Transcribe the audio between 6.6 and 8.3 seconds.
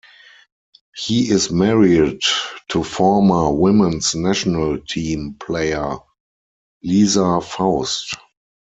Lisa Faust.